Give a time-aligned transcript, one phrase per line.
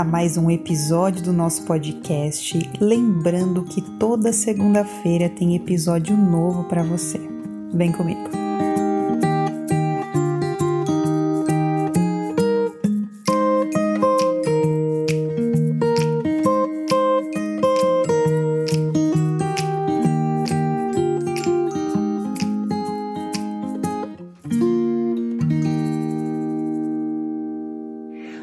[0.00, 2.58] a mais um episódio do nosso podcast.
[2.80, 7.20] Lembrando que toda segunda-feira tem episódio novo para você.
[7.74, 8.39] Vem comigo.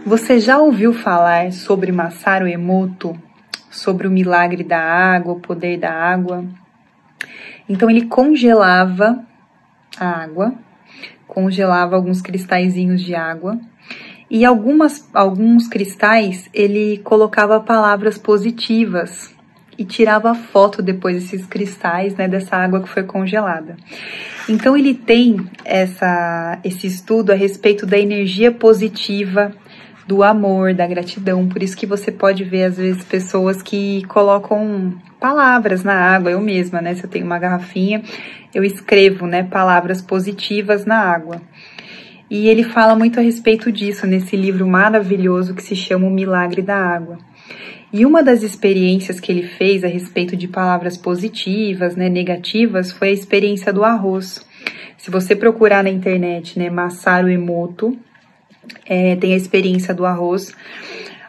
[0.07, 3.13] Você já ouviu falar sobre Masaru Emoto,
[3.69, 6.45] sobre o milagre da água, o poder da água?
[7.67, 9.21] Então ele congelava
[9.99, 10.53] a água,
[11.27, 13.59] congelava alguns cristalzinhos de água
[14.31, 19.35] e algumas, alguns cristais ele colocava palavras positivas
[19.77, 23.75] e tirava foto depois desses cristais, né, dessa água que foi congelada.
[24.47, 29.53] Então ele tem essa, esse estudo a respeito da energia positiva
[30.07, 31.47] do amor, da gratidão.
[31.47, 36.31] Por isso que você pode ver, às vezes, pessoas que colocam palavras na água.
[36.31, 36.95] Eu mesma, né?
[36.95, 38.01] Se eu tenho uma garrafinha,
[38.53, 41.41] eu escrevo, né, palavras positivas na água.
[42.29, 46.61] E ele fala muito a respeito disso nesse livro maravilhoso que se chama O Milagre
[46.61, 47.17] da Água.
[47.91, 53.09] E uma das experiências que ele fez a respeito de palavras positivas, né, negativas, foi
[53.09, 54.45] a experiência do arroz.
[54.97, 57.97] Se você procurar na internet, né, Masaru Emoto,
[58.85, 60.53] é, tem a experiência do arroz,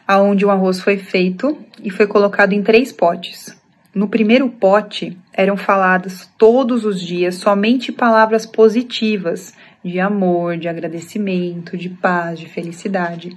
[0.06, 3.56] aonde o arroz foi feito e foi colocado em três potes.
[3.94, 11.77] No primeiro pote eram faladas todos os dias somente palavras positivas de amor, de agradecimento,
[11.77, 13.36] de paz, de felicidade.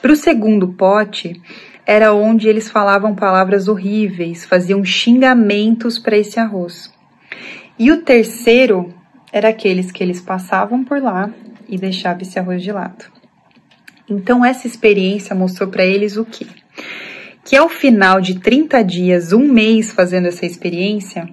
[0.00, 1.40] Para o segundo pote
[1.86, 6.92] era onde eles falavam palavras horríveis, faziam xingamentos para esse arroz.
[7.78, 8.94] E o terceiro
[9.32, 11.30] era aqueles que eles passavam por lá
[11.68, 13.04] e deixavam esse arroz de lado.
[14.08, 16.46] Então, essa experiência mostrou para eles o quê?
[17.44, 21.28] Que ao final de 30 dias, um mês fazendo essa experiência,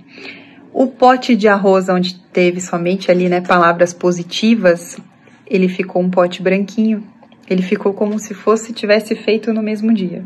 [0.73, 4.97] o pote de arroz onde teve somente ali, né, palavras positivas,
[5.45, 7.03] ele ficou um pote branquinho.
[7.49, 10.23] Ele ficou como se fosse tivesse feito no mesmo dia.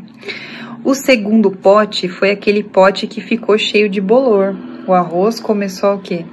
[0.84, 4.56] O segundo pote foi aquele pote que ficou cheio de bolor.
[4.86, 6.24] O arroz começou o quê?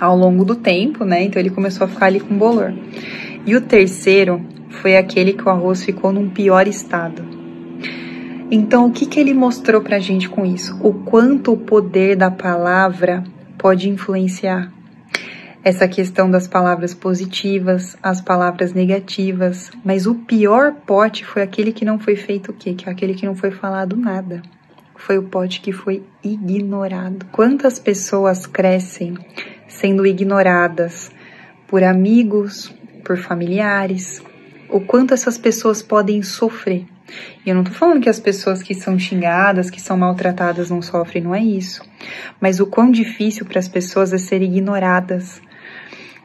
[0.00, 1.24] Ao longo do tempo, né?
[1.24, 2.72] Então ele começou a ficar ali com bolor.
[3.44, 7.22] E o terceiro foi aquele que o arroz ficou num pior estado.
[8.50, 10.78] Então, o que, que ele mostrou para a gente com isso?
[10.82, 13.22] O quanto o poder da palavra
[13.58, 14.72] pode influenciar
[15.62, 21.84] essa questão das palavras positivas, as palavras negativas, mas o pior pote foi aquele que
[21.84, 22.74] não foi feito o quê?
[22.74, 24.40] Que é aquele que não foi falado nada.
[24.96, 27.26] Foi o pote que foi ignorado.
[27.32, 29.14] Quantas pessoas crescem
[29.66, 31.10] sendo ignoradas
[31.66, 32.74] por amigos,
[33.04, 34.22] por familiares,
[34.70, 36.84] o quanto essas pessoas podem sofrer.
[37.44, 40.82] E eu não tô falando que as pessoas que são xingadas, que são maltratadas não
[40.82, 41.82] sofrem, não é isso.
[42.40, 45.40] Mas o quão difícil para as pessoas é ser ignoradas.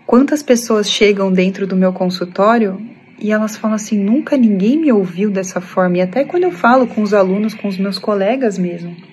[0.05, 2.79] Quantas pessoas chegam dentro do meu consultório
[3.17, 5.97] e elas falam assim: nunca ninguém me ouviu dessa forma.
[5.97, 9.12] E até quando eu falo com os alunos, com os meus colegas mesmo.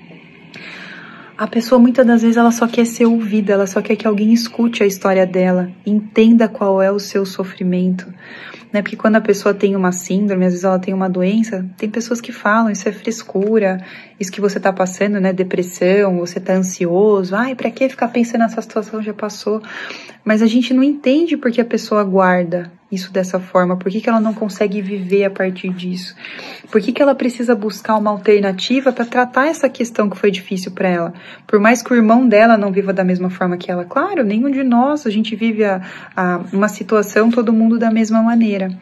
[1.41, 4.31] A pessoa muitas das vezes ela só quer ser ouvida, ela só quer que alguém
[4.31, 8.07] escute a história dela, entenda qual é o seu sofrimento
[8.73, 8.83] né?
[8.83, 12.21] Porque quando a pessoa tem uma síndrome, às vezes ela tem uma doença, tem pessoas
[12.21, 13.85] que falam, isso é frescura,
[14.19, 15.33] isso que você tá passando, né?
[15.33, 19.61] Depressão, você tá ansioso, ai, pra que ficar pensando nessa situação, já passou.
[20.25, 24.09] Mas a gente não entende porque a pessoa guarda isso dessa forma, por que, que
[24.09, 26.15] ela não consegue viver a partir disso?
[26.71, 30.73] Por que, que ela precisa buscar uma alternativa para tratar essa questão que foi difícil
[30.73, 31.15] para ela?
[31.47, 34.51] Por mais que o irmão dela não viva da mesma forma que ela, claro, nenhum
[34.51, 35.81] de nós, a gente vive a,
[36.17, 38.77] a uma situação, todo mundo da mesma maneira.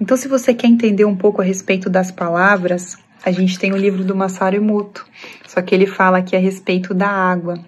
[0.00, 3.76] Então, se você quer entender um pouco a respeito das palavras, a gente tem o
[3.76, 5.06] livro do Masaru Emoto,
[5.46, 7.58] só que ele fala aqui a respeito da água.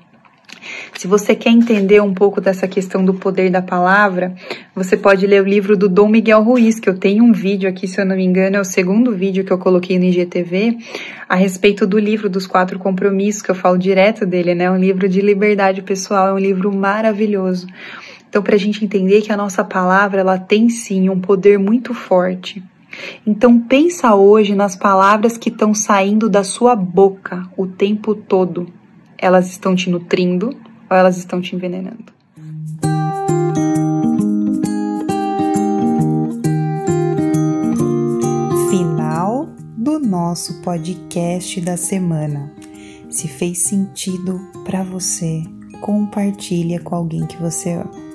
[0.98, 4.34] Se você quer entender um pouco dessa questão do poder da palavra,
[4.74, 7.86] você pode ler o livro do Dom Miguel Ruiz, que eu tenho um vídeo aqui,
[7.86, 10.78] se eu não me engano, é o segundo vídeo que eu coloquei no IGTV,
[11.28, 14.70] a respeito do livro dos quatro compromissos, que eu falo direto dele, né?
[14.70, 17.66] Um livro de liberdade pessoal, é um livro maravilhoso.
[18.26, 21.92] Então, para a gente entender que a nossa palavra, ela tem sim um poder muito
[21.92, 22.64] forte.
[23.26, 28.72] Então pensa hoje nas palavras que estão saindo da sua boca o tempo todo
[29.18, 30.56] elas estão te nutrindo
[30.90, 32.14] ou elas estão te envenenando.
[38.70, 42.52] Final do nosso podcast da semana.
[43.08, 45.42] Se fez sentido para você,
[45.80, 48.06] compartilha com alguém que você ama.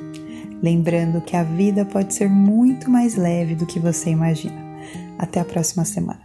[0.62, 4.62] Lembrando que a vida pode ser muito mais leve do que você imagina.
[5.18, 6.22] Até a próxima semana.